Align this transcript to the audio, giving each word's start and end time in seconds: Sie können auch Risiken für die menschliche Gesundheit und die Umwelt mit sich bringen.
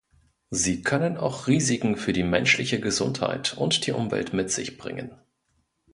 Sie 0.49 0.81
können 0.81 1.15
auch 1.15 1.45
Risiken 1.45 1.95
für 1.95 2.11
die 2.11 2.23
menschliche 2.23 2.79
Gesundheit 2.79 3.53
und 3.55 3.85
die 3.85 3.91
Umwelt 3.91 4.33
mit 4.33 4.49
sich 4.49 4.79
bringen. 4.79 5.11